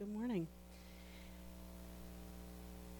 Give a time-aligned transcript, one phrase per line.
[0.00, 0.46] Good morning.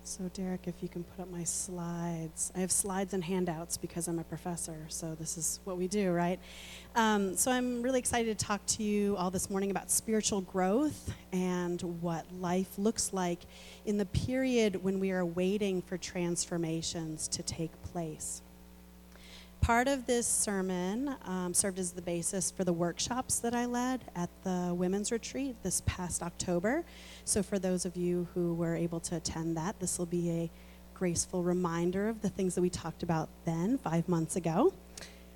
[0.04, 2.52] So, Derek, if you can put up my slides.
[2.54, 6.10] I have slides and handouts because I'm a professor, so this is what we do,
[6.10, 6.38] right?
[6.94, 11.14] Um, so, I'm really excited to talk to you all this morning about spiritual growth
[11.32, 13.46] and what life looks like
[13.86, 18.42] in the period when we are waiting for transformations to take place.
[19.60, 24.00] Part of this sermon um, served as the basis for the workshops that I led
[24.16, 26.82] at the women's retreat this past October.
[27.26, 30.50] So, for those of you who were able to attend that, this will be a
[30.94, 34.72] graceful reminder of the things that we talked about then, five months ago.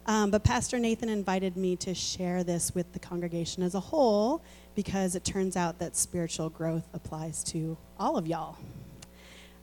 [0.07, 4.43] Um, but Pastor Nathan invited me to share this with the congregation as a whole
[4.75, 8.57] because it turns out that spiritual growth applies to all of y'all.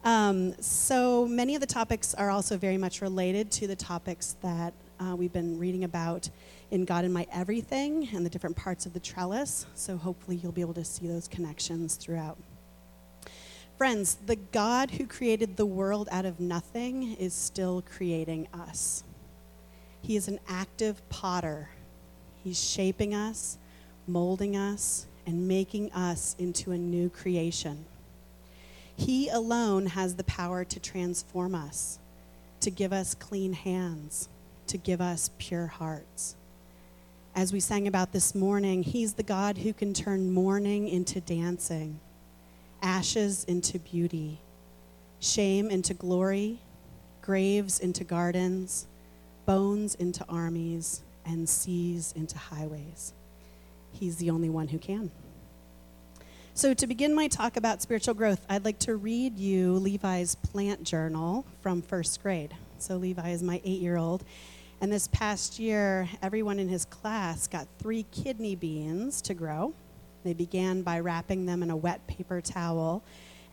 [0.03, 4.73] Um, so many of the topics are also very much related to the topics that
[4.99, 6.27] uh, we've been reading about
[6.71, 9.67] in God in My Everything and the different parts of the trellis.
[9.75, 12.39] So hopefully you'll be able to see those connections throughout.
[13.77, 19.03] Friends, the God who created the world out of nothing is still creating us.
[20.01, 21.69] He is an active potter.
[22.43, 23.59] He's shaping us,
[24.07, 27.85] molding us, and making us into a new creation.
[28.95, 31.99] He alone has the power to transform us,
[32.61, 34.29] to give us clean hands,
[34.67, 36.35] to give us pure hearts.
[37.35, 41.99] As we sang about this morning, He's the God who can turn mourning into dancing,
[42.81, 44.39] ashes into beauty,
[45.19, 46.59] shame into glory,
[47.21, 48.87] graves into gardens,
[49.45, 53.13] bones into armies, and seas into highways.
[53.93, 55.11] He's the only one who can.
[56.53, 60.83] So, to begin my talk about spiritual growth, I'd like to read you Levi's plant
[60.83, 62.53] journal from first grade.
[62.77, 64.25] So, Levi is my eight year old.
[64.81, 69.73] And this past year, everyone in his class got three kidney beans to grow.
[70.25, 73.01] They began by wrapping them in a wet paper towel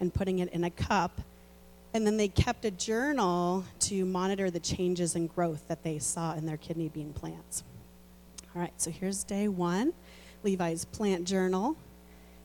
[0.01, 1.21] and putting it in a cup.
[1.95, 6.35] And then they kept a journal to monitor the changes in growth that they saw
[6.35, 7.63] in their kidney bean plants.
[8.57, 9.93] All right, so here's day one
[10.43, 11.77] Levi's plant journal.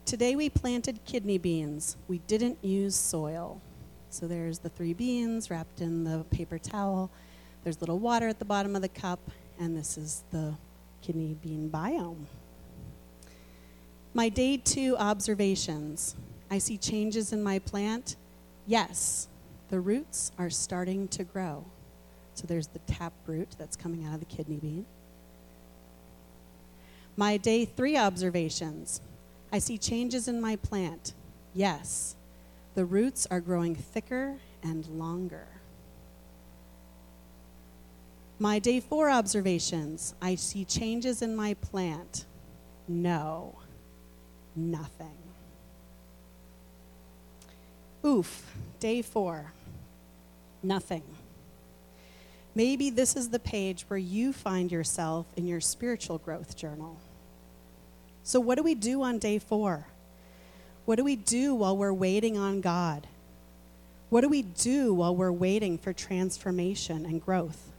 [0.06, 1.96] Today we planted kidney beans.
[2.08, 3.62] We didn't use soil.
[4.10, 7.10] So there's the three beans wrapped in the paper towel.
[7.64, 9.20] There's little water at the bottom of the cup,
[9.60, 10.56] and this is the
[11.02, 12.26] kidney bean biome.
[14.14, 16.16] My day two observations.
[16.52, 18.18] I see changes in my plant.
[18.68, 19.30] Yes,
[19.70, 21.66] the roots are starting to grow.
[22.36, 24.86] So there's the tap root that's coming out of the kidney bean.
[27.16, 29.02] My day three observations.
[29.54, 31.14] I see changes in my plant.
[31.54, 32.16] Yes,
[32.74, 35.46] the roots are growing thicker and longer.
[38.40, 42.26] My day four observations I see changes in my plant.
[42.88, 43.54] No,
[44.56, 45.18] nothing.
[48.04, 49.54] Oof, day four,
[50.64, 51.04] nothing.
[52.56, 56.98] Maybe this is the page where you find yourself in your spiritual growth journal.
[58.24, 59.86] So, what do we do on day four?
[60.86, 63.08] What do we do while we're waiting on God?
[64.10, 67.72] What do we do while we're waiting for transformation and growth?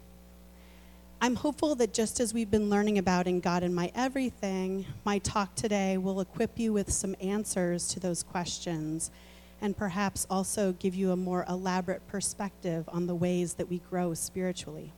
[1.21, 5.19] I'm hopeful that just as we've been learning about in God in My Everything, my
[5.21, 9.11] talk today will equip you with some answers to those questions
[9.63, 14.13] and perhaps also give you a more elaborate perspective on the ways that we grow
[14.13, 14.93] spiritually.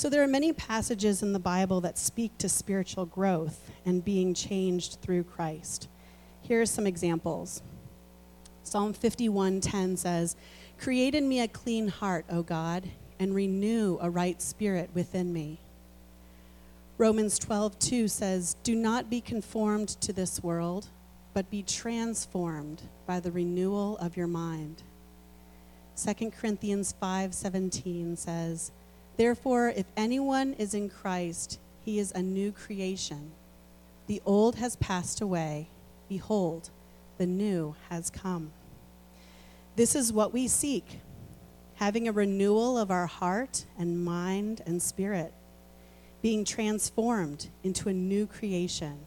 [0.00, 4.32] So, there are many passages in the Bible that speak to spiritual growth and being
[4.32, 5.88] changed through Christ.
[6.40, 7.60] Here are some examples.
[8.62, 10.36] Psalm 51:10 says,
[10.78, 12.88] "Create in me a clean heart, O God,
[13.18, 15.60] and renew a right spirit within me."
[16.96, 20.88] Romans 12:2 says, "Do not be conformed to this world,
[21.34, 24.82] but be transformed by the renewal of your mind."
[25.94, 28.72] 2 Corinthians 5:17 says,
[29.16, 33.32] Therefore, if anyone is in Christ, he is a new creation.
[34.06, 35.68] The old has passed away.
[36.08, 36.70] Behold,
[37.18, 38.52] the new has come.
[39.76, 41.00] This is what we seek
[41.80, 45.32] having a renewal of our heart and mind and spirit,
[46.20, 48.98] being transformed into a new creation.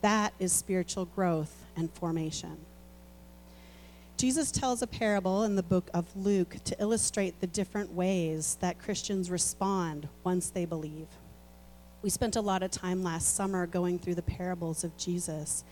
[0.00, 2.56] That is spiritual growth and formation.
[4.22, 8.78] Jesus tells a parable in the book of Luke to illustrate the different ways that
[8.78, 11.08] Christians respond once they believe.
[12.02, 15.64] We spent a lot of time last summer going through the parables of Jesus,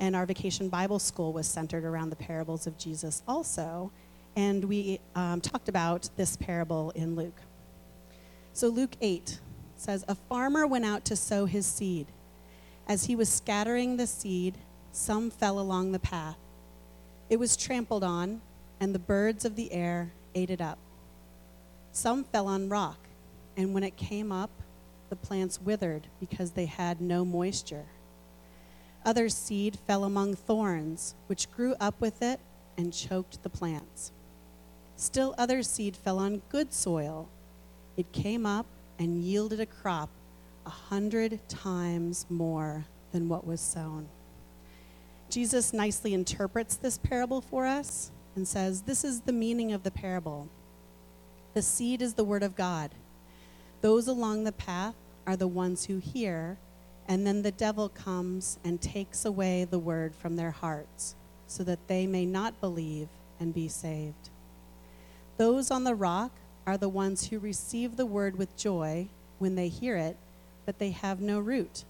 [0.00, 3.92] and our vacation Bible school was centered around the parables of Jesus also,
[4.34, 7.40] and we um, talked about this parable in Luke.
[8.54, 9.38] So, Luke 8
[9.76, 12.08] says, A farmer went out to sow his seed.
[12.88, 14.58] As he was scattering the seed,
[14.90, 16.38] some fell along the path.
[17.30, 18.40] It was trampled on,
[18.80, 20.78] and the birds of the air ate it up.
[21.92, 22.98] Some fell on rock,
[23.56, 24.50] and when it came up,
[25.10, 27.86] the plants withered because they had no moisture.
[29.04, 32.40] Other seed fell among thorns, which grew up with it
[32.76, 34.12] and choked the plants.
[34.96, 37.28] Still, other seed fell on good soil.
[37.96, 38.66] It came up
[38.98, 40.08] and yielded a crop
[40.66, 44.08] a hundred times more than what was sown.
[45.34, 49.90] Jesus nicely interprets this parable for us and says, This is the meaning of the
[49.90, 50.48] parable.
[51.54, 52.92] The seed is the word of God.
[53.80, 54.94] Those along the path
[55.26, 56.56] are the ones who hear,
[57.08, 61.16] and then the devil comes and takes away the word from their hearts,
[61.48, 63.08] so that they may not believe
[63.40, 64.30] and be saved.
[65.36, 66.30] Those on the rock
[66.64, 69.08] are the ones who receive the word with joy
[69.40, 70.16] when they hear it,
[70.64, 71.82] but they have no root.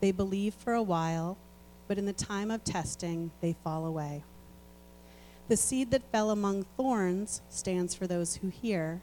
[0.00, 1.38] They believe for a while,
[1.88, 4.24] but in the time of testing, they fall away.
[5.48, 9.00] The seed that fell among thorns stands for those who hear,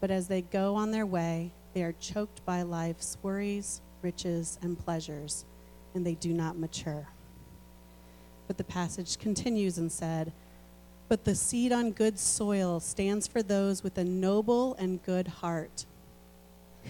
[0.00, 4.78] but as they go on their way, they are choked by life's worries, riches, and
[4.78, 5.44] pleasures,
[5.94, 7.06] and they do not mature.
[8.46, 10.32] But the passage continues and said,
[11.08, 15.86] But the seed on good soil stands for those with a noble and good heart,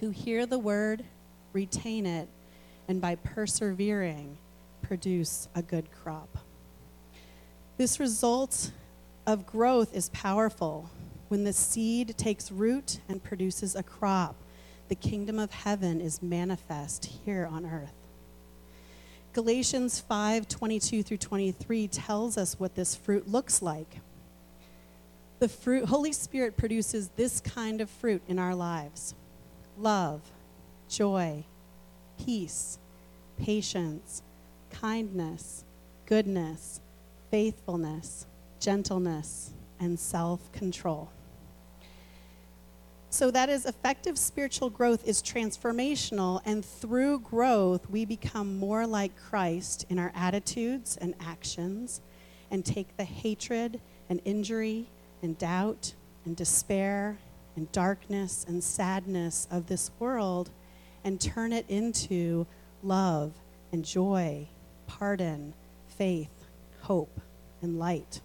[0.01, 1.05] who hear the word,
[1.53, 2.29] retain it,
[2.89, 4.39] and by persevering,
[4.83, 6.39] produce a good crop.
[7.77, 8.71] This result
[9.27, 10.91] of growth is powerful.
[11.29, 14.37] When the seed takes root and produces a crop,
[14.89, 17.93] the kingdom of heaven is manifest here on earth.
[19.33, 24.01] Galatians 5 22 through 23 tells us what this fruit looks like.
[25.41, 29.15] The fruit, Holy Spirit produces this kind of fruit in our lives
[29.77, 30.23] love,
[30.89, 31.45] joy,
[32.25, 32.79] peace,
[33.39, 34.23] patience,
[34.81, 35.65] kindness,
[36.07, 36.81] goodness,
[37.31, 38.27] faithfulness,
[38.61, 41.11] gentleness, and self control.
[43.09, 49.17] So, that is effective spiritual growth is transformational, and through growth, we become more like
[49.17, 52.03] Christ in our attitudes and actions
[52.51, 53.81] and take the hatred
[54.11, 54.89] and injury
[55.23, 55.95] and doubt
[56.27, 57.17] and despair
[57.57, 60.51] and darkness and sadness of this world
[61.05, 62.47] and turn it into
[62.83, 63.33] love
[63.73, 64.47] and joy
[64.87, 65.55] pardon,
[65.89, 66.45] faith,
[66.81, 67.21] hope,
[67.63, 68.21] and light.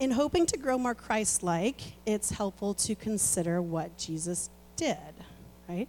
[0.00, 4.96] In hoping to grow more Christ like, it's helpful to consider what Jesus did,
[5.68, 5.88] right?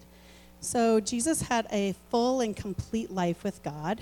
[0.59, 4.01] So, Jesus had a full and complete life with God.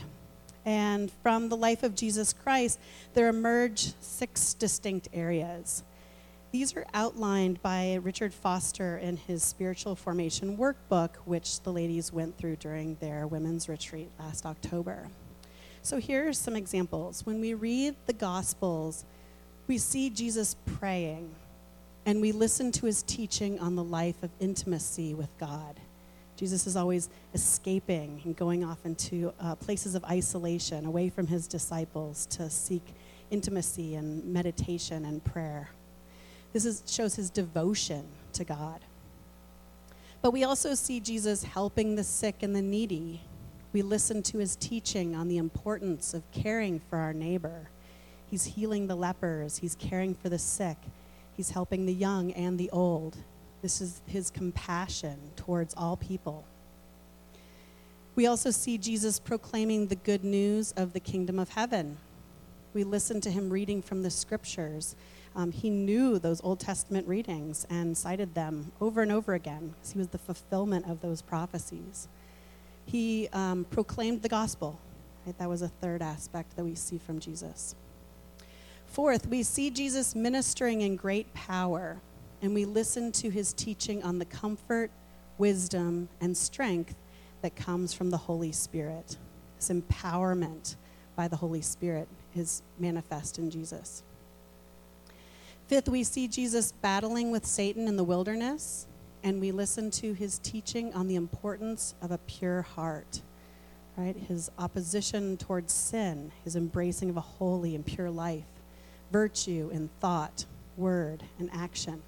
[0.66, 2.80] And from the life of Jesus Christ,
[3.14, 5.84] there emerge six distinct areas.
[6.52, 12.38] These are outlined by Richard Foster in his Spiritual Formation Workbook, which the ladies went
[12.38, 15.08] through during their women's retreat last October.
[15.82, 17.26] So here are some examples.
[17.26, 19.06] When we read the Gospels,
[19.68, 21.34] we see Jesus praying,
[22.06, 25.80] and we listen to his teaching on the life of intimacy with God.
[26.36, 31.48] Jesus is always escaping and going off into uh, places of isolation, away from his
[31.48, 32.84] disciples, to seek
[33.30, 35.70] intimacy and meditation and prayer.
[36.54, 38.82] This is, shows his devotion to God.
[40.22, 43.22] But we also see Jesus helping the sick and the needy.
[43.74, 47.70] We listen to his teaching on the importance of caring for our neighbor.
[48.30, 50.78] He's healing the lepers, he's caring for the sick,
[51.36, 53.18] he's helping the young and the old.
[53.62, 56.46] This is his compassion towards all people.
[58.16, 61.98] We also see Jesus proclaiming the good news of the kingdom of heaven.
[62.74, 64.96] We listen to him reading from the scriptures
[65.36, 69.92] um, he knew those Old Testament readings and cited them over and over again because
[69.92, 72.08] he was the fulfillment of those prophecies.
[72.86, 74.80] He um, proclaimed the gospel.
[75.26, 75.38] Right?
[75.38, 77.76] That was a third aspect that we see from Jesus.
[78.88, 82.02] Fourth, we see Jesus ministering in great power,
[82.42, 84.92] and we listen to his teaching on the comfort,
[85.38, 86.96] wisdom, and strength
[87.42, 89.18] that comes from the Holy Spirit.
[89.56, 90.76] This empowerment
[91.16, 94.04] by the Holy Spirit is manifest in Jesus.
[95.72, 98.88] Fifth, we see Jesus battling with Satan in the wilderness,
[99.24, 103.22] and we listen to his teaching on the importance of a pure heart,
[103.96, 104.18] right?
[104.18, 108.44] His opposition towards sin, his embracing of a holy and pure life,
[109.14, 110.44] virtue in thought,
[110.76, 112.02] word, and action.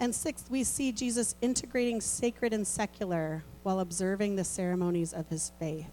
[0.00, 5.52] And sixth, we see Jesus integrating sacred and secular while observing the ceremonies of his
[5.60, 5.92] faith.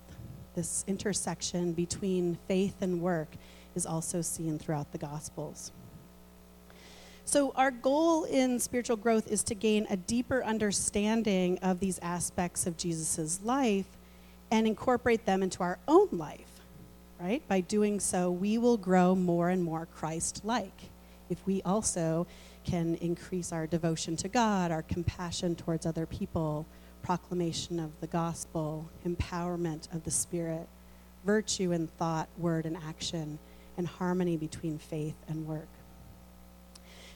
[0.53, 3.35] This intersection between faith and work
[3.75, 5.73] is also seen throughout the Gospels.
[7.27, 12.67] So, our goal in spiritual growth is to gain a deeper understanding of these aspects
[12.67, 13.87] of Jesus' life
[14.51, 16.61] and incorporate them into our own life,
[17.19, 17.41] right?
[17.47, 20.91] By doing so, we will grow more and more Christ like.
[21.27, 22.27] If we also
[22.63, 26.67] can increase our devotion to God, our compassion towards other people,
[27.01, 30.67] proclamation of the gospel, empowerment of the Spirit,
[31.25, 33.39] virtue in thought, word, and action,
[33.77, 35.67] and harmony between faith and work.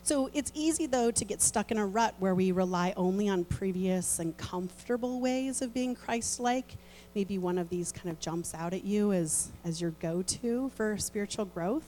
[0.10, 3.46] So it's easy, though, to get stuck in a rut where we rely only on
[3.46, 6.78] previous and comfortable ways of being Christ like.
[7.14, 10.70] Maybe one of these kind of jumps out at you as, as your go to
[10.70, 11.86] for spiritual growth.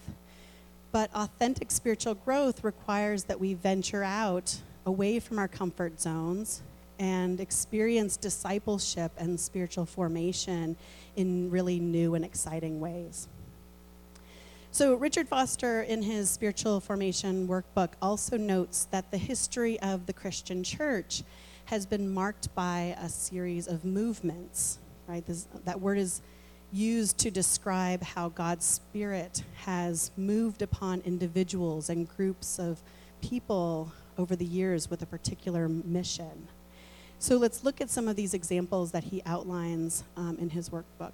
[0.91, 6.61] But authentic spiritual growth requires that we venture out away from our comfort zones
[6.99, 10.77] and experience discipleship and spiritual formation
[11.15, 13.27] in really new and exciting ways.
[14.73, 20.13] So, Richard Foster, in his spiritual formation workbook, also notes that the history of the
[20.13, 21.23] Christian church
[21.65, 25.27] has been marked by a series of movements, right?
[25.27, 26.21] This, that word is
[26.71, 32.81] used to describe how God's Spirit has moved upon individuals and groups of
[33.21, 36.47] people over the years with a particular mission.
[37.19, 41.11] So let's look at some of these examples that he outlines um, in his workbook.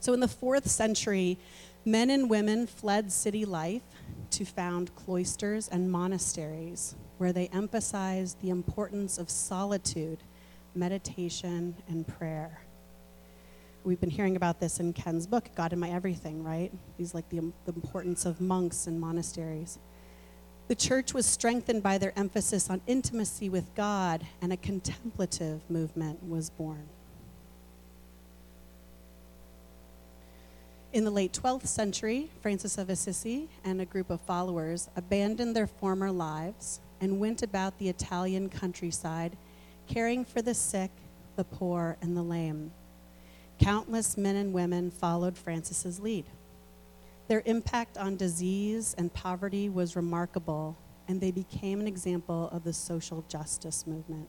[0.00, 1.38] So, in the fourth century,
[1.84, 3.82] Men and women fled city life
[4.30, 10.18] to found cloisters and monasteries where they emphasized the importance of solitude,
[10.74, 12.60] meditation, and prayer.
[13.82, 16.70] We've been hearing about this in Ken's book, God in My Everything, right?
[16.98, 19.78] He's like the, the importance of monks and monasteries.
[20.68, 26.22] The church was strengthened by their emphasis on intimacy with God, and a contemplative movement
[26.28, 26.88] was born.
[30.92, 35.68] In the late 12th century, Francis of Assisi and a group of followers abandoned their
[35.68, 39.36] former lives and went about the Italian countryside
[39.86, 40.90] caring for the sick,
[41.36, 42.72] the poor, and the lame.
[43.60, 46.24] Countless men and women followed Francis's lead.
[47.28, 52.72] Their impact on disease and poverty was remarkable, and they became an example of the
[52.72, 54.28] social justice movement.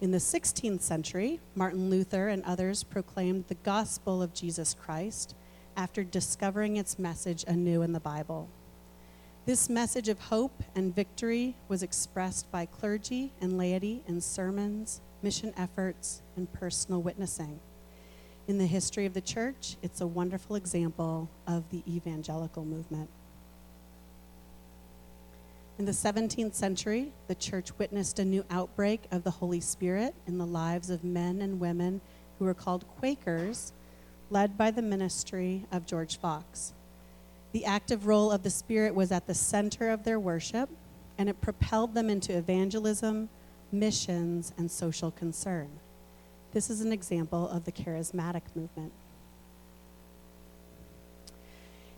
[0.00, 5.34] In the 16th century, Martin Luther and others proclaimed the gospel of Jesus Christ
[5.76, 8.48] after discovering its message anew in the Bible.
[9.44, 15.52] This message of hope and victory was expressed by clergy and laity in sermons, mission
[15.58, 17.60] efforts, and personal witnessing.
[18.48, 23.10] In the history of the church, it's a wonderful example of the evangelical movement.
[25.80, 30.36] In the 17th century, the church witnessed a new outbreak of the Holy Spirit in
[30.36, 32.02] the lives of men and women
[32.38, 33.72] who were called Quakers,
[34.28, 36.74] led by the ministry of George Fox.
[37.52, 40.68] The active role of the Spirit was at the center of their worship,
[41.16, 43.30] and it propelled them into evangelism,
[43.72, 45.70] missions, and social concern.
[46.52, 48.92] This is an example of the charismatic movement.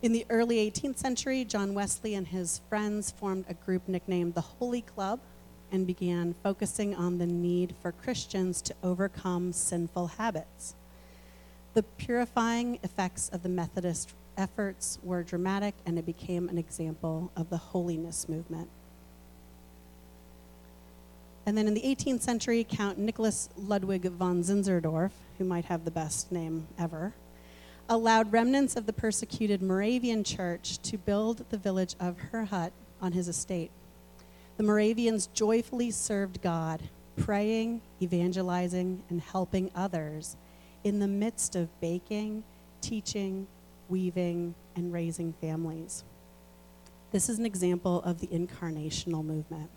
[0.03, 4.41] In the early 18th century, John Wesley and his friends formed a group nicknamed the
[4.41, 5.21] Holy Club
[5.71, 10.75] and began focusing on the need for Christians to overcome sinful habits.
[11.75, 17.49] The purifying effects of the Methodist efforts were dramatic, and it became an example of
[17.49, 18.69] the holiness movement.
[21.47, 25.91] And then in the 18th century, Count Nicholas Ludwig von Zinzendorf, who might have the
[25.93, 27.15] best name ever,
[27.93, 32.71] allowed remnants of the persecuted Moravian church to build the village of Herrnhut
[33.03, 33.71] on his estate.
[34.57, 36.83] The Moravians joyfully served God,
[37.19, 40.37] praying, evangelizing, and helping others
[40.85, 42.45] in the midst of baking,
[42.81, 43.47] teaching,
[43.91, 46.03] weaving, and raising families.
[47.11, 49.69] This is an example of the incarnational movement.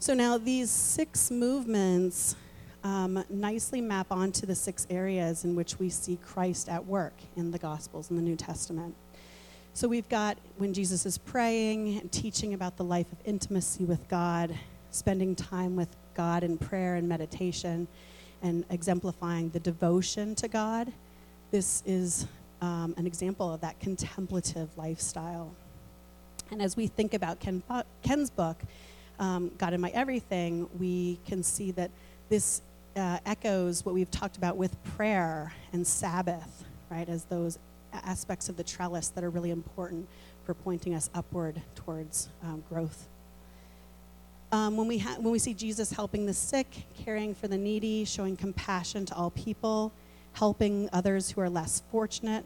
[0.00, 2.36] So now these six movements
[2.82, 7.50] um, nicely map onto the six areas in which we see Christ at work in
[7.50, 8.94] the Gospels in the New Testament.
[9.74, 14.08] So we've got when Jesus is praying and teaching about the life of intimacy with
[14.08, 14.54] God,
[14.90, 17.86] spending time with God in prayer and meditation,
[18.42, 20.92] and exemplifying the devotion to God.
[21.50, 22.26] This is
[22.60, 25.52] um, an example of that contemplative lifestyle.
[26.50, 27.62] And as we think about Ken,
[28.02, 28.56] Ken's book,
[29.18, 31.90] um, God in My Everything, we can see that
[32.28, 32.62] this
[32.96, 37.58] uh, echoes what we've talked about with prayer and Sabbath, right, as those
[37.92, 40.08] aspects of the trellis that are really important
[40.44, 43.08] for pointing us upward towards um, growth.
[44.52, 46.66] Um, when, we ha- when we see Jesus helping the sick,
[47.04, 49.92] caring for the needy, showing compassion to all people,
[50.32, 52.44] helping others who are less fortunate,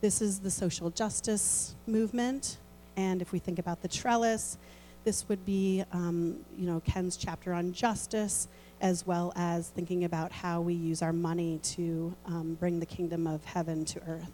[0.00, 2.58] this is the social justice movement.
[2.96, 4.58] And if we think about the trellis,
[5.04, 8.48] this would be, um, you know, Ken's chapter on justice
[8.80, 13.26] as well as thinking about how we use our money to um, bring the kingdom
[13.26, 14.32] of heaven to earth.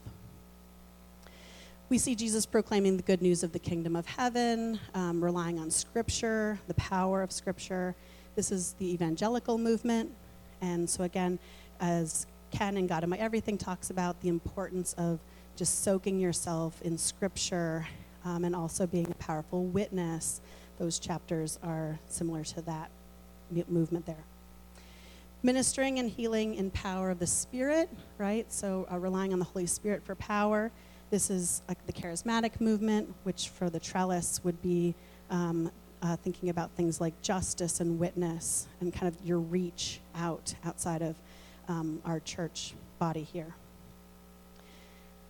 [1.88, 5.70] We see Jesus proclaiming the good news of the kingdom of heaven, um, relying on
[5.70, 7.94] Scripture, the power of Scripture.
[8.36, 10.10] This is the evangelical movement.
[10.60, 11.38] And so, again,
[11.80, 15.20] as Ken and God My Everything talks about, the importance of
[15.56, 17.86] just soaking yourself in Scripture
[18.24, 20.40] um, and also being a powerful witness.
[20.78, 22.90] Those chapters are similar to that
[23.68, 24.24] movement there.
[25.44, 28.50] Ministering and healing in power of the Spirit, right?
[28.50, 30.70] So, uh, relying on the Holy Spirit for power.
[31.10, 34.94] This is like the charismatic movement, which for the trellis would be
[35.28, 35.70] um,
[36.00, 41.02] uh, thinking about things like justice and witness and kind of your reach out outside
[41.02, 41.14] of
[41.68, 43.54] um, our church body here.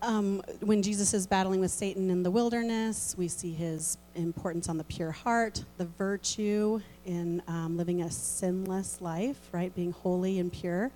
[0.05, 4.77] Um, when Jesus is battling with Satan in the wilderness, we see his importance on
[4.77, 9.75] the pure heart, the virtue in um, living a sinless life, right?
[9.75, 10.91] Being holy and pure.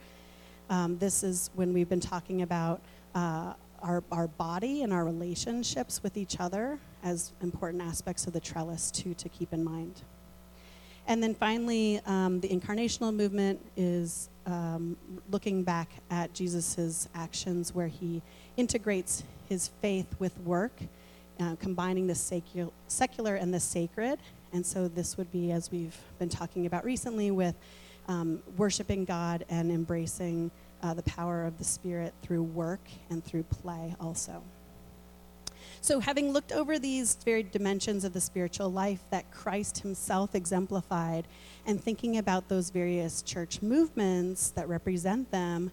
[0.69, 2.83] Um, this is when we've been talking about
[3.15, 8.41] uh, our, our body and our relationships with each other as important aspects of the
[8.41, 10.03] trellis, too, to keep in mind.
[11.07, 14.97] And then finally, um, the incarnational movement is um,
[15.31, 18.23] looking back at Jesus' actions where he
[18.57, 20.73] integrates his faith with work,
[21.39, 24.19] uh, combining the secular, and the sacred.
[24.53, 27.55] And so this would be, as we've been talking about recently, with
[28.09, 30.51] um, worshiping God and embracing
[30.83, 34.43] uh, the power of the Spirit through work and through play also.
[35.81, 41.27] So, having looked over these varied dimensions of the spiritual life that Christ himself exemplified,
[41.67, 45.71] and thinking about those various church movements that represent them,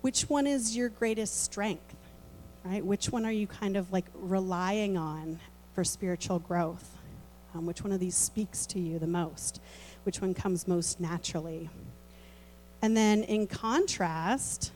[0.00, 1.94] which one is your greatest strength?
[2.64, 2.84] Right?
[2.84, 5.38] Which one are you kind of like relying on
[5.74, 6.96] for spiritual growth?
[7.54, 9.60] Um, which one of these speaks to you the most?
[10.04, 11.68] Which one comes most naturally?
[12.82, 14.72] And then in contrast,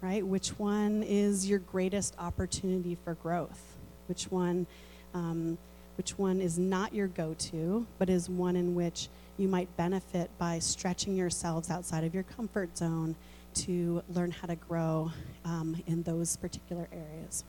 [0.00, 3.73] right, which one is your greatest opportunity for growth?
[4.06, 4.66] Which one,
[5.14, 5.58] um,
[5.96, 10.58] which one is not your go-to, but is one in which you might benefit by
[10.58, 13.16] stretching yourselves outside of your comfort zone
[13.54, 15.10] to learn how to grow
[15.44, 17.44] um, in those particular areas.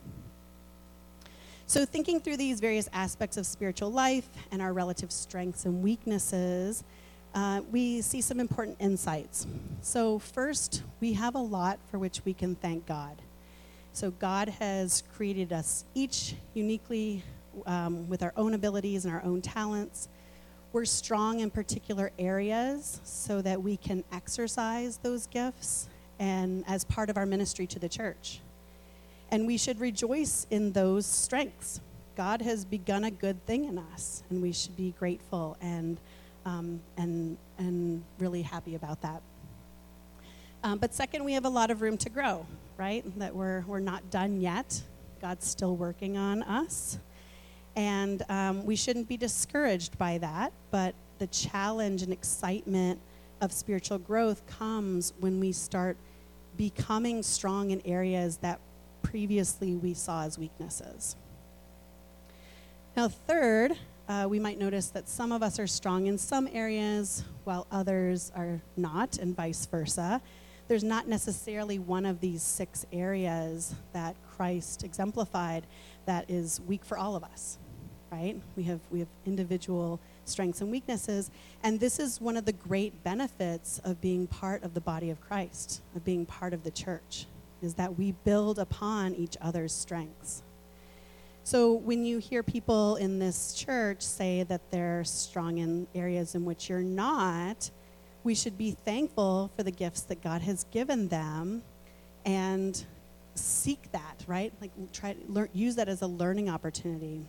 [1.68, 6.84] So, thinking through these various aspects of spiritual life and our relative strengths and weaknesses,
[7.34, 9.48] uh, we see some important insights.
[9.82, 13.16] So, first, we have a lot for which we can thank God.
[13.96, 17.24] So, God has created us each uniquely
[17.66, 20.10] um, with our own abilities and our own talents.
[20.74, 25.88] We're strong in particular areas so that we can exercise those gifts
[26.20, 28.42] and as part of our ministry to the church.
[29.32, 31.80] And we should rejoice in those strengths.
[32.18, 36.02] God has begun a good thing in us, and we should be grateful and
[36.46, 39.22] um, and, and really happy about that.
[40.66, 42.46] Um, but second, we have a lot of room to grow,
[42.78, 43.04] right?
[43.20, 44.82] That we're, we're not done yet.
[45.22, 47.00] God's still working on us.
[47.76, 53.00] And um, we shouldn't be discouraged by that, but the challenge and excitement
[53.42, 55.98] of spiritual growth comes when we start
[56.58, 58.60] becoming strong in areas that
[59.02, 61.16] previously we saw as weaknesses.
[62.96, 67.24] Now, third, uh, we might notice that some of us are strong in some areas
[67.44, 70.22] while others are not, and vice versa.
[70.68, 75.68] There's not necessarily one of these six areas that Christ exemplified
[76.06, 77.60] that is weak for all of us,
[78.12, 78.36] right?
[78.56, 81.30] We have, we have individual strengths and weaknesses,
[81.62, 85.22] and this is one of the great benefits of being part of the body of
[85.22, 87.28] Christ, of being part of the church,
[87.62, 90.42] is that we build upon each other's strengths.
[91.44, 96.44] So when you hear people in this church say that they're strong in areas in
[96.44, 97.70] which you're not,
[98.26, 101.62] we should be thankful for the gifts that God has given them
[102.26, 102.84] and
[103.36, 104.52] seek that, right?
[104.60, 107.22] Like try learn, use that as a learning opportunity.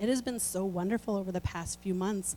[0.00, 2.36] It has been so wonderful over the past few months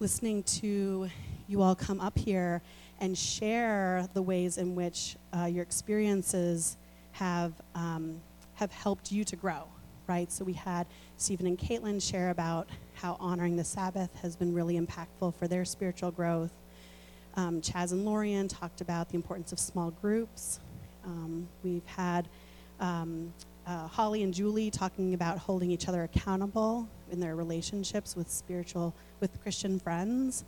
[0.00, 1.08] listening to
[1.48, 2.60] you all come up here
[3.00, 6.76] and share the ways in which uh, your experiences
[7.12, 8.20] have um,
[8.54, 9.64] have helped you to grow
[10.08, 10.32] right?
[10.32, 10.86] So we had
[11.18, 15.66] Stephen and Caitlin share about how honoring the Sabbath has been really impactful for their
[15.66, 16.50] spiritual growth.
[17.38, 20.58] Um, Chaz and Lorian talked about the importance of small groups.
[21.04, 22.26] Um, we've had
[22.80, 23.32] um,
[23.64, 28.92] uh, Holly and Julie talking about holding each other accountable in their relationships with spiritual,
[29.20, 30.44] with Christian friends.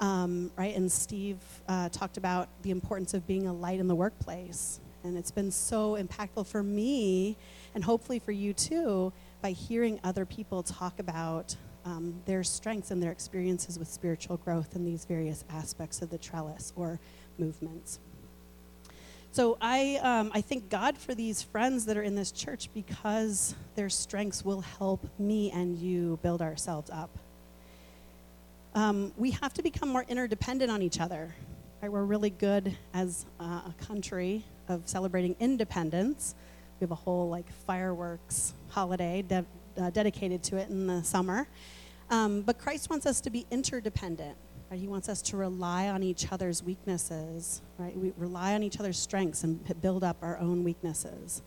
[0.00, 3.96] Um, right, and Steve uh, talked about the importance of being a light in the
[3.96, 4.78] workplace.
[5.02, 7.36] And it's been so impactful for me
[7.74, 13.02] and hopefully for you too, by hearing other people talk about um, their strengths and
[13.02, 17.00] their experiences with spiritual growth in these various aspects of the trellis or
[17.38, 17.98] movements.
[19.32, 23.54] So I, um, I thank God for these friends that are in this church because
[23.76, 27.18] their strengths will help me and you build ourselves up.
[28.74, 31.34] Um, we have to become more interdependent on each other.
[31.80, 31.90] Right?
[31.90, 36.34] We're really good as uh, a country of celebrating independence.
[36.78, 39.46] We have a whole like fireworks holiday de-
[39.78, 41.46] uh, dedicated to it in the summer.
[42.10, 44.36] Um, but Christ wants us to be interdependent.
[44.70, 44.80] Right?
[44.80, 47.96] He wants us to rely on each other's weaknesses, right?
[47.96, 51.42] We rely on each other's strengths and build up our own weaknesses.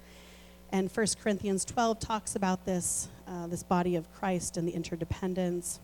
[0.71, 5.79] And 1 Corinthians 12 talks about this, uh, this body of Christ and the interdependence.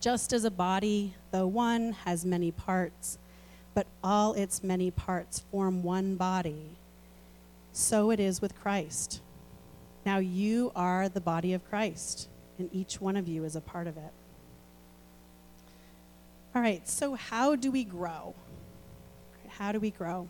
[0.00, 3.18] Just as a body, though one, has many parts,
[3.72, 6.76] but all its many parts form one body,
[7.72, 9.20] so it is with Christ.
[10.04, 13.86] Now you are the body of Christ, and each one of you is a part
[13.86, 14.12] of it.
[16.54, 18.34] All right, so how do we grow?
[19.48, 20.28] How do we grow?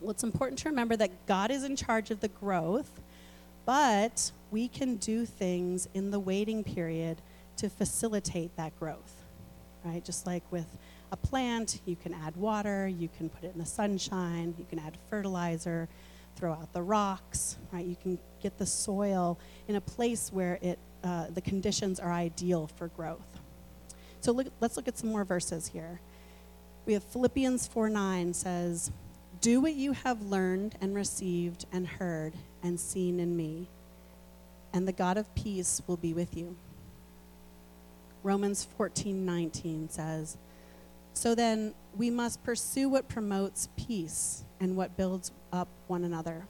[0.00, 2.90] Well, it's important to remember that God is in charge of the growth,
[3.66, 7.18] but we can do things in the waiting period
[7.56, 9.24] to facilitate that growth,
[9.84, 10.04] right?
[10.04, 10.66] Just like with
[11.10, 14.78] a plant, you can add water, you can put it in the sunshine, you can
[14.78, 15.88] add fertilizer,
[16.38, 17.84] throw out the rocks, right?
[17.84, 22.70] You can get the soil in a place where it, uh, the conditions are ideal
[22.76, 23.40] for growth.
[24.20, 26.00] So look, let's look at some more verses here.
[26.86, 28.92] We have Philippians 4 9 says,
[29.40, 33.68] Do what you have learned and received and heard and seen in me,
[34.72, 36.56] and the God of peace will be with you.
[38.22, 40.36] Romans 14 19 says,
[41.14, 46.46] So then we must pursue what promotes peace and what builds up one another.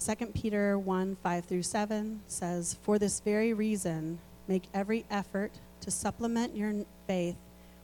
[0.00, 5.90] 2 Peter 1 5 through 7 says, For this very reason, make every effort to
[5.90, 6.72] supplement your
[7.06, 7.36] faith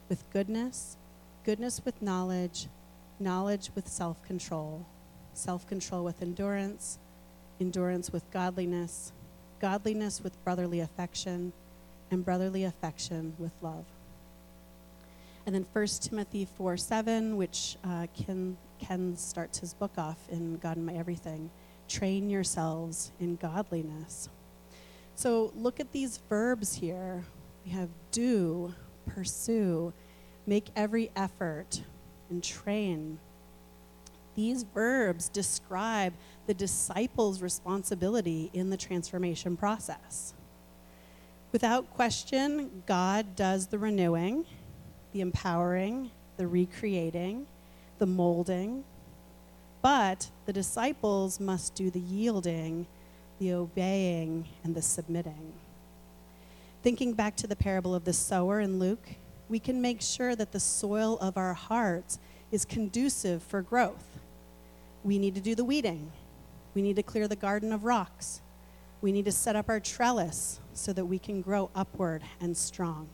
[0.09, 0.97] with goodness,
[1.45, 2.69] goodness with knowledge,
[3.19, 4.87] knowledge with self control,
[5.33, 6.99] self control with endurance,
[7.61, 9.13] endurance with godliness,
[9.61, 11.53] godliness with brotherly affection,
[12.11, 13.87] and brotherly affection with love.
[15.47, 20.57] And then 1 Timothy 4 7, which uh, Ken, Ken starts his book off in
[20.57, 21.51] God in My Everything
[21.87, 24.29] train yourselves in godliness.
[25.15, 27.25] So look at these verbs here
[27.65, 28.75] we have do,
[29.07, 29.93] pursue,
[30.47, 31.83] make every effort,
[32.29, 33.19] and train.
[34.35, 36.13] These verbs describe
[36.47, 40.35] the disciples' responsibility in the transformation process.
[41.53, 44.45] Without question, God does the renewing,
[45.15, 47.47] the empowering, the recreating,
[47.99, 48.85] the molding,
[49.81, 52.87] but the disciples must do the yielding,
[53.39, 55.53] the obeying, and the submitting.
[56.83, 59.09] Thinking back to the parable of the sower in Luke,
[59.49, 62.19] we can make sure that the soil of our hearts
[62.51, 64.19] is conducive for growth.
[65.05, 66.11] We need to do the weeding.
[66.75, 68.41] We need to clear the garden of rocks.
[69.01, 73.09] We need to set up our trellis so that we can grow upward and strong.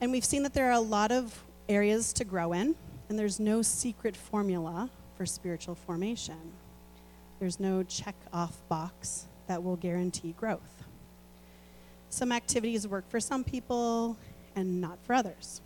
[0.00, 2.74] And we've seen that there are a lot of areas to grow in,
[3.08, 6.52] and there's no secret formula for spiritual formation.
[7.40, 10.84] There's no check off box that will guarantee growth.
[12.08, 14.16] Some activities work for some people
[14.54, 15.60] and not for others.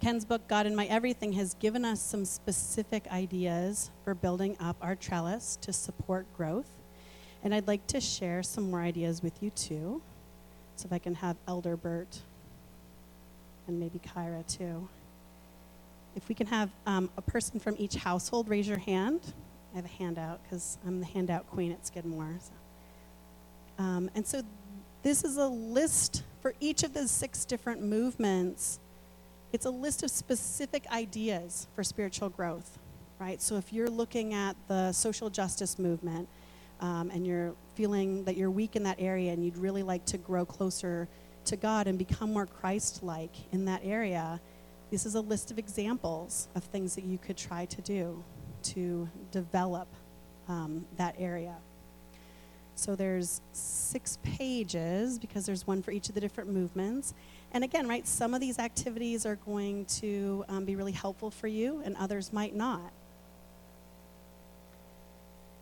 [0.00, 4.76] Ken's book, God in My Everything, has given us some specific ideas for building up
[4.80, 6.70] our trellis to support growth.
[7.42, 10.02] And I'd like to share some more ideas with you too.
[10.76, 12.20] So if I can have Elder Bert
[13.68, 14.88] and maybe Kyra too.
[16.16, 19.20] If we can have um, a person from each household raise your hand.
[19.72, 22.34] I have a handout because I'm the handout queen at Skidmore.
[22.40, 22.52] So.
[23.84, 24.42] Um, and so
[25.02, 28.80] this is a list for each of the six different movements.
[29.52, 32.78] It's a list of specific ideas for spiritual growth,
[33.20, 33.40] right?
[33.40, 36.28] So if you're looking at the social justice movement
[36.80, 40.18] um, and you're feeling that you're weak in that area and you'd really like to
[40.18, 41.08] grow closer
[41.48, 44.40] to God and become more Christ like in that area,
[44.90, 48.22] this is a list of examples of things that you could try to do
[48.62, 49.88] to develop
[50.48, 51.54] um, that area.
[52.74, 57.12] So there's six pages because there's one for each of the different movements.
[57.52, 61.48] And again, right, some of these activities are going to um, be really helpful for
[61.48, 62.92] you, and others might not.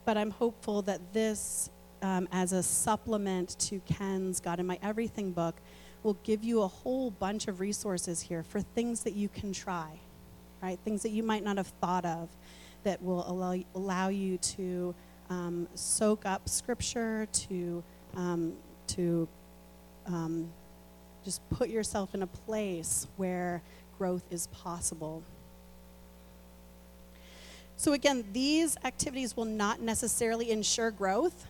[0.05, 1.71] But I'm hopeful that this,
[2.03, 5.57] um, as a supplement to Ken's God in My Everything book,
[6.03, 9.89] will give you a whole bunch of resources here for things that you can try,
[10.63, 10.79] right?
[10.85, 12.29] Things that you might not have thought of
[12.85, 14.95] that will allow, allow you to
[15.31, 17.83] um, soak up scripture, to
[18.15, 18.55] um,
[18.87, 19.29] to
[20.07, 20.49] um,
[21.25, 23.63] just put yourself in a place where
[23.99, 25.23] growth is possible.
[27.77, 31.47] So, again, these activities will not necessarily ensure growth,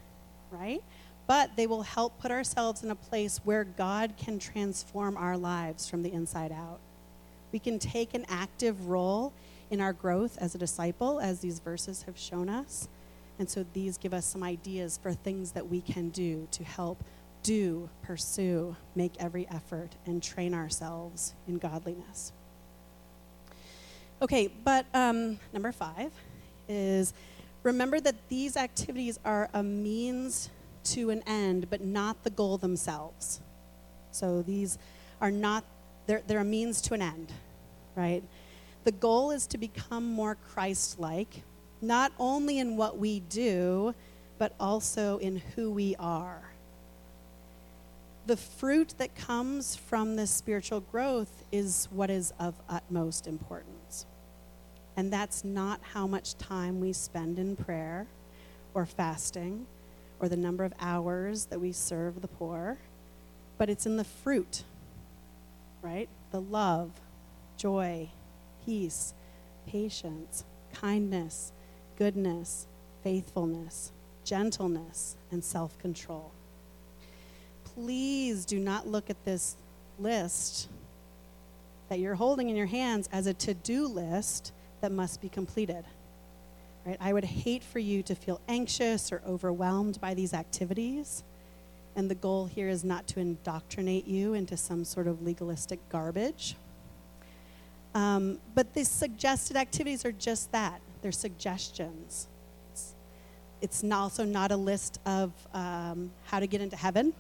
[0.59, 0.83] right?
[1.27, 5.89] But they will help put ourselves in a place where God can transform our lives
[5.89, 6.79] from the inside out.
[7.53, 9.33] We can take an active role
[9.71, 12.89] in our growth as a disciple, as these verses have shown us.
[13.39, 17.03] And so these give us some ideas for things that we can do to help
[17.43, 22.33] do, pursue, make every effort, and train ourselves in godliness.
[24.23, 26.11] Okay, but um, number five
[26.69, 27.13] is
[27.67, 30.51] remember that these activities are a means
[30.85, 33.41] to an end, but not the goal themselves.
[34.13, 34.79] So these
[35.21, 35.65] are not,
[36.07, 37.33] they're, they're a means to an end,
[37.97, 38.23] right?
[38.85, 41.43] The goal is to become more Christ like,
[41.83, 43.95] not only in what we do,
[44.39, 46.53] but also in who we are.
[48.27, 54.07] The fruit that comes from this spiritual growth is what is of utmost importance.
[54.97, 58.07] And that's not how much time we spend in prayer
[58.75, 59.67] or fasting
[60.21, 62.79] or the number of hours that we serve the poor,
[63.59, 64.65] but it's in the fruit,
[65.83, 66.09] right?
[66.31, 66.91] The love,
[67.59, 68.09] joy,
[68.65, 69.13] peace,
[69.67, 71.53] patience, kindness,
[71.97, 72.67] goodness,
[73.03, 73.93] faithfulness,
[74.25, 76.33] gentleness, and self control.
[77.65, 79.57] Please do not look at this
[79.99, 80.69] list
[81.89, 85.85] that you're holding in your hands as a to do list that must be completed.
[86.85, 86.97] Right?
[87.01, 91.25] I would hate for you to feel anxious or overwhelmed by these activities.
[91.97, 96.57] And the goal here is not to indoctrinate you into some sort of legalistic garbage.
[97.95, 102.29] Um, but these suggested activities are just that they're suggestions.
[103.63, 107.15] It's, also not a list of um, how to get into heaven,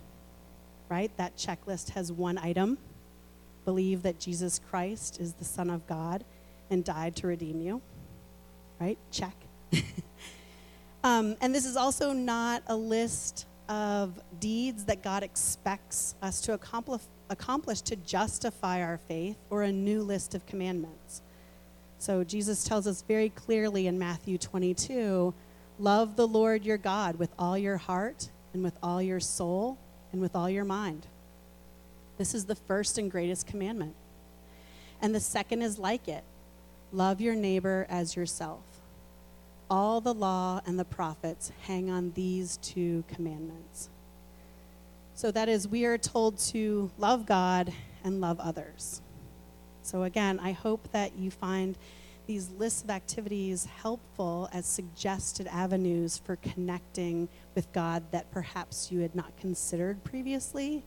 [0.88, 1.10] right?
[1.16, 2.78] That checklist has one item
[3.66, 6.24] believe that Jesus Christ is the Son of God
[6.70, 7.80] and died to redeem you.
[8.80, 8.98] Right?
[9.10, 9.34] Check.
[11.04, 16.52] um, and this is also not a list of deeds that God expects us to
[16.52, 21.22] accomplish, accomplish to justify our faith or a new list of commandments.
[21.98, 25.34] So Jesus tells us very clearly in Matthew 22
[25.78, 29.78] love the Lord your God with all your heart and with all your soul
[30.12, 31.06] and with all your mind.
[32.18, 33.94] This is the first and greatest commandment.
[35.02, 36.24] And the second is like it
[36.92, 38.62] Love your neighbor as yourself.
[39.68, 43.90] All the law and the prophets hang on these two commandments.
[45.14, 47.72] So that is, we are told to love God
[48.04, 49.02] and love others.
[49.82, 51.76] So again, I hope that you find
[52.26, 59.00] these lists of activities helpful as suggested avenues for connecting with God that perhaps you
[59.00, 60.84] had not considered previously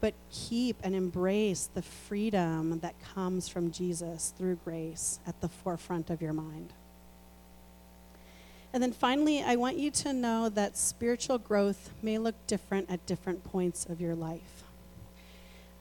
[0.00, 6.10] but keep and embrace the freedom that comes from Jesus through grace at the forefront
[6.10, 6.72] of your mind.
[8.72, 13.06] And then finally, I want you to know that spiritual growth may look different at
[13.06, 14.64] different points of your life.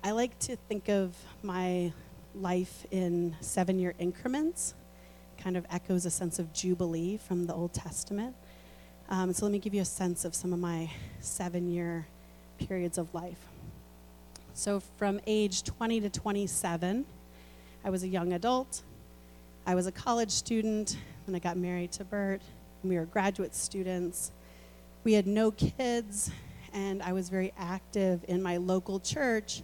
[0.03, 1.91] I like to think of my
[2.33, 4.75] life in seven year increments,
[5.37, 8.35] kind of echoes a sense of jubilee from the Old Testament.
[9.09, 12.07] Um, so let me give you a sense of some of my seven year
[12.57, 13.39] periods of life.
[14.57, 17.05] So from age 20 to 27,
[17.83, 18.83] I was a young adult.
[19.67, 20.95] I was a college student
[21.27, 22.41] when I got married to Bert.
[22.81, 24.31] we were graduate students.
[25.03, 26.31] We had no kids,
[26.71, 29.61] and I was very active in my local church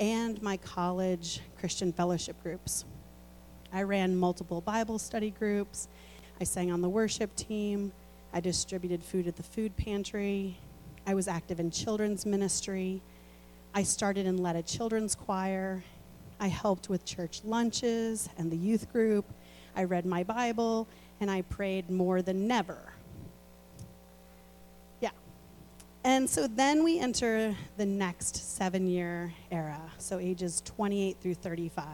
[0.00, 2.84] and my college Christian fellowship groups.
[3.72, 5.86] I ran multiple Bible study groups.
[6.40, 7.92] I sang on the worship team.
[8.32, 10.58] I distributed food at the food pantry.
[11.06, 13.02] I was active in children's ministry.
[13.74, 15.82] I started and led a children's choir.
[16.38, 19.24] I helped with church lunches and the youth group.
[19.74, 20.86] I read my Bible
[21.20, 22.92] and I prayed more than never.
[25.00, 25.10] Yeah.
[26.04, 31.86] And so then we enter the next seven year era, so ages 28 through 35.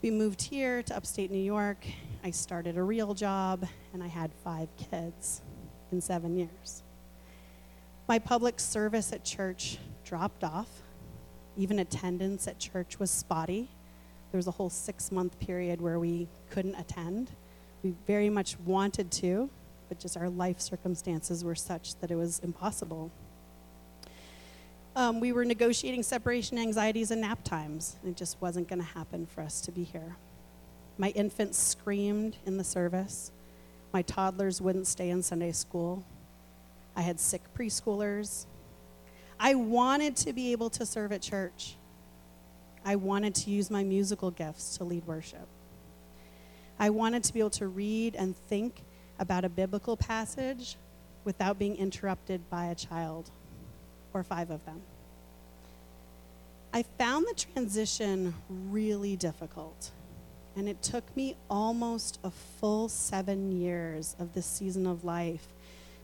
[0.00, 1.84] We moved here to upstate New York.
[2.24, 5.42] I started a real job and I had five kids
[5.92, 6.82] in seven years.
[8.06, 9.76] My public service at church
[10.08, 10.68] dropped off.
[11.56, 13.68] Even attendance at church was spotty.
[14.32, 17.30] There was a whole six month period where we couldn't attend.
[17.82, 19.50] We very much wanted to,
[19.88, 23.10] but just our life circumstances were such that it was impossible.
[24.96, 27.96] Um, we were negotiating separation anxieties and nap times.
[28.06, 30.16] It just wasn't going to happen for us to be here.
[30.96, 33.30] My infants screamed in the service.
[33.92, 36.02] My toddlers wouldn't stay in Sunday school.
[36.96, 38.46] I had sick preschoolers.
[39.40, 41.76] I wanted to be able to serve at church.
[42.84, 45.46] I wanted to use my musical gifts to lead worship.
[46.78, 48.82] I wanted to be able to read and think
[49.18, 50.76] about a biblical passage
[51.24, 53.30] without being interrupted by a child
[54.12, 54.80] or five of them.
[56.72, 59.90] I found the transition really difficult,
[60.56, 65.48] and it took me almost a full seven years of this season of life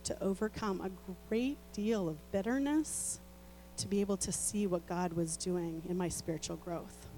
[0.05, 0.90] to overcome a
[1.29, 3.20] great deal of bitterness
[3.79, 7.09] to be able to see what God was doing in my spiritual growth.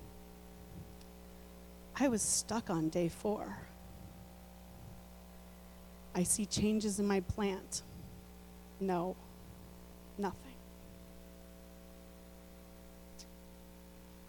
[1.98, 3.58] I was stuck on day four.
[6.14, 7.82] I see changes in my plant.
[8.80, 9.16] No,
[10.18, 10.40] nothing.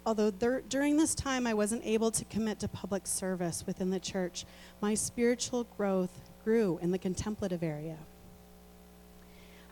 [0.04, 4.00] Although there, during this time I wasn't able to commit to public service within the
[4.00, 4.46] church,
[4.80, 7.98] my spiritual growth grew in the contemplative area.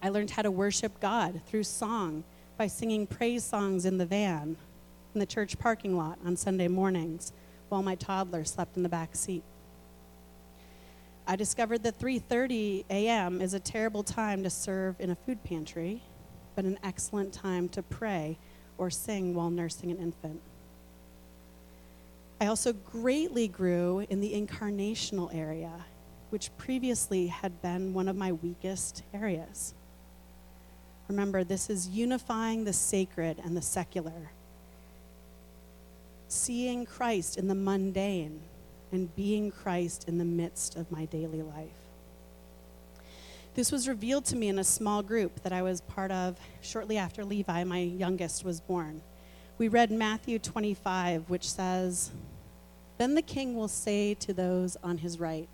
[0.02, 2.24] I learned how to worship God through song
[2.56, 4.56] by singing praise songs in the van
[5.14, 7.32] in the church parking lot on Sunday mornings
[7.68, 9.42] while my toddler slept in the back seat.
[11.26, 13.40] I discovered that 3:30 a.m.
[13.40, 16.02] is a terrible time to serve in a food pantry,
[16.54, 18.38] but an excellent time to pray
[18.78, 20.40] or sing while nursing an infant.
[22.40, 25.72] I also greatly grew in the incarnational area,
[26.30, 29.74] which previously had been one of my weakest areas.
[31.08, 34.30] Remember, this is unifying the sacred and the secular,
[36.28, 38.40] seeing Christ in the mundane
[38.92, 41.68] and being Christ in the midst of my daily life.
[43.54, 46.98] This was revealed to me in a small group that I was part of shortly
[46.98, 49.00] after Levi, my youngest, was born.
[49.58, 52.10] We read Matthew 25, which says,
[52.98, 55.48] Then the king will say to those on his right,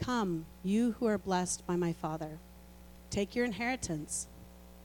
[0.00, 2.38] Come, you who are blessed by my Father,
[3.10, 4.26] take your inheritance,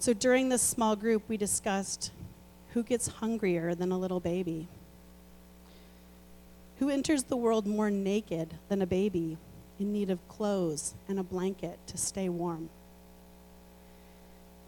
[0.00, 2.12] So during this small group, we discussed
[2.70, 4.68] who gets hungrier than a little baby?
[6.78, 9.36] Who enters the world more naked than a baby,
[9.80, 12.70] in need of clothes and a blanket to stay warm?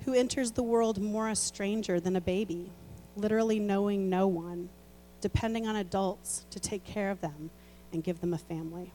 [0.05, 2.73] Who enters the world more a stranger than a baby,
[3.17, 4.69] literally knowing no one,
[5.21, 7.51] depending on adults to take care of them
[7.93, 8.93] and give them a family?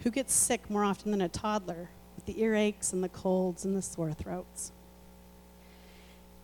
[0.00, 3.76] Who gets sick more often than a toddler, with the earaches and the colds and
[3.76, 4.72] the sore throats?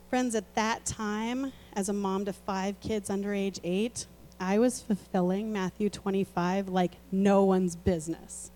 [0.09, 4.07] Friends, at that time, as a mom to five kids under age eight,
[4.41, 8.51] I was fulfilling Matthew 25 like no one's business.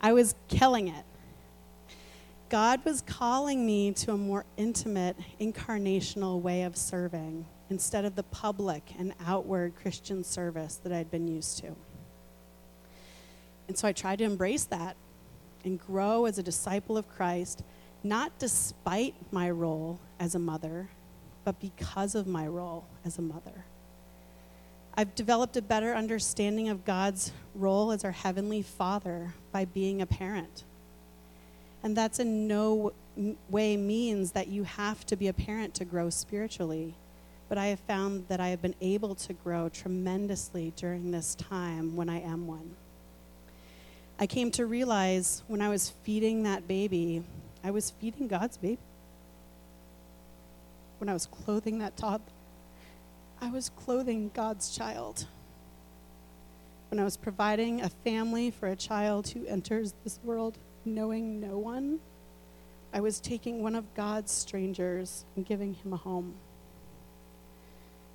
[0.00, 1.04] I was killing it.
[2.48, 8.22] God was calling me to a more intimate, incarnational way of serving instead of the
[8.22, 11.76] public and outward Christian service that I'd been used to.
[13.68, 14.96] And so I tried to embrace that
[15.64, 17.62] and grow as a disciple of Christ,
[18.02, 20.88] not despite my role as a mother,
[21.44, 23.64] but because of my role as a mother.
[24.94, 30.06] I've developed a better understanding of God's role as our Heavenly Father by being a
[30.06, 30.64] parent.
[31.82, 32.92] And that's in no
[33.48, 36.94] way means that you have to be a parent to grow spiritually.
[37.48, 41.96] But I have found that I have been able to grow tremendously during this time
[41.96, 42.74] when I am one.
[44.18, 47.22] I came to realize when I was feeding that baby,
[47.62, 48.78] I was feeding God's baby
[50.98, 52.32] when I was clothing that toddler,
[53.40, 55.26] I was clothing God's child.
[56.90, 61.58] When I was providing a family for a child who enters this world knowing no
[61.58, 62.00] one,
[62.92, 66.34] I was taking one of God's strangers and giving him a home.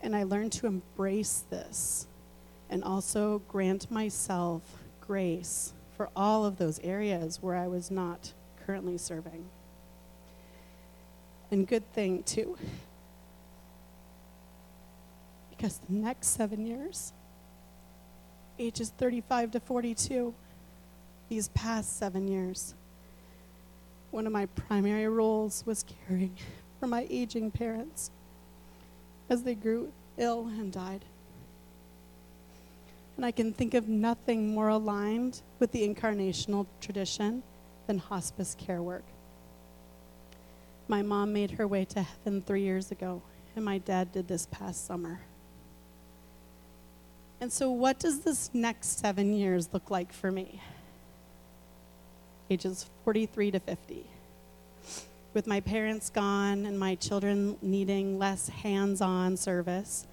[0.01, 2.07] And I learned to embrace this
[2.69, 4.63] and also grant myself
[4.99, 8.33] grace for all of those areas where I was not
[8.65, 9.45] currently serving.
[11.51, 12.57] And good thing, too.
[15.49, 17.13] Because the next seven years,
[18.57, 20.33] ages 35 to 42,
[21.29, 22.75] these past seven years,
[24.11, 26.35] one of my primary roles was caring
[26.79, 28.11] for my aging parents
[29.29, 31.05] as they grew ill and died.
[33.15, 37.43] And I can think of nothing more aligned with the incarnational tradition
[37.87, 39.03] than hospice care work.
[40.87, 43.21] My mom made her way to heaven three years ago,
[43.55, 45.21] and my dad did this past summer.
[47.39, 50.61] And so, what does this next seven years look like for me?
[52.49, 54.05] Ages 43 to 50.
[55.33, 60.05] With my parents gone and my children needing less hands on service,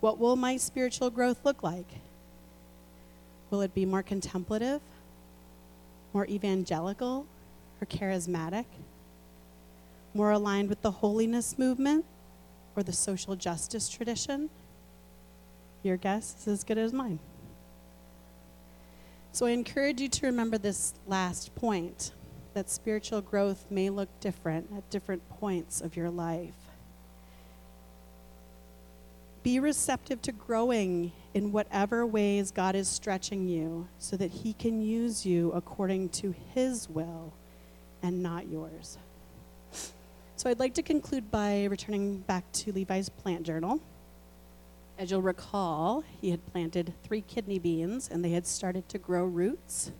[0.00, 2.00] what will my spiritual growth look like?
[3.50, 4.80] Will it be more contemplative,
[6.12, 7.26] more evangelical,
[7.80, 8.66] or charismatic?
[10.14, 12.04] More aligned with the holiness movement
[12.76, 14.50] or the social justice tradition?
[15.82, 17.18] Your guess is as good as mine.
[19.32, 22.12] So I encourage you to remember this last point
[22.54, 26.67] that spiritual growth may look different at different points of your life.
[29.42, 34.82] Be receptive to growing in whatever ways God is stretching you so that He can
[34.82, 37.32] use you according to His will
[38.02, 38.98] and not yours.
[40.36, 43.80] So I'd like to conclude by returning back to Levi's plant journal.
[44.98, 49.24] As you'll recall, he had planted three kidney beans and they had started to grow
[49.24, 49.92] roots.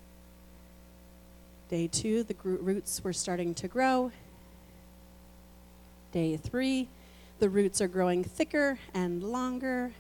[1.69, 4.11] Day two, the roots were starting to grow.
[6.13, 6.89] Day three,
[7.39, 9.93] the roots are growing thicker and longer.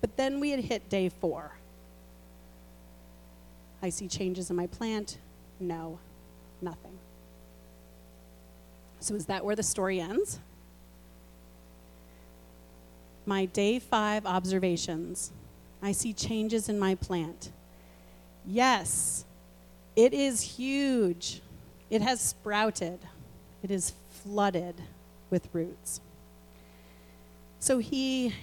[0.00, 1.52] But then we had hit day four.
[3.82, 5.18] I see changes in my plant.
[5.60, 5.98] No,
[6.62, 6.98] nothing.
[9.00, 10.40] So, is that where the story ends?
[13.24, 15.32] My day five observations.
[15.82, 17.52] I see changes in my plant.
[18.46, 19.24] Yes,
[19.94, 21.42] it is huge.
[21.90, 23.00] It has sprouted.
[23.62, 24.74] It is flooded
[25.30, 26.00] with roots.
[27.58, 28.34] So he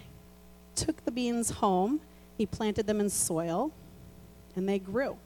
[0.76, 2.02] took the beans home,
[2.38, 3.72] he planted them in soil,
[4.56, 5.18] and they grew.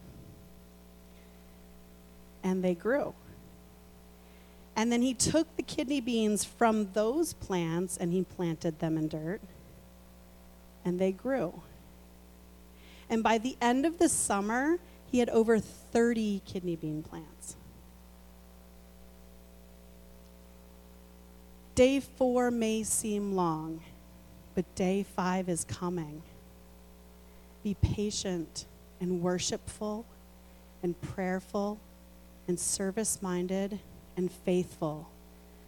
[2.44, 3.14] And they grew.
[4.76, 9.08] And then he took the kidney beans from those plants and he planted them in
[9.08, 9.42] dirt,
[10.86, 11.62] and they grew.
[13.10, 14.78] And by the end of the summer,
[15.10, 17.56] he had over 30 kidney bean plants.
[21.78, 23.82] Day four may seem long,
[24.56, 26.24] but day five is coming.
[27.64, 28.66] Be patient
[29.00, 30.04] and worshipful
[30.82, 31.80] and prayerful
[32.48, 33.80] and service minded
[34.16, 35.08] and faithful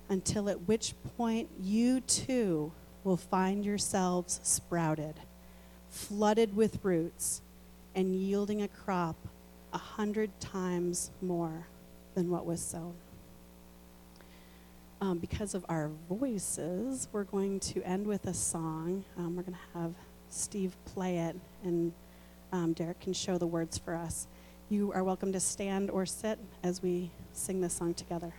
[0.10, 2.72] until at which point you too
[3.04, 5.14] will find yourselves sprouted,
[5.92, 7.44] flooded with roots,
[7.94, 9.28] and yielding a crop
[9.74, 11.68] a hundred times more
[12.16, 12.96] than what was sown
[15.02, 19.06] um, because of our voices, we're going to end with a song.
[19.18, 19.94] Um, we're going to have
[20.30, 21.94] Steve play it, and
[22.52, 24.28] um, Derek can show the words for us.
[24.70, 28.34] You are welcome to stand or sit as we sing this song together.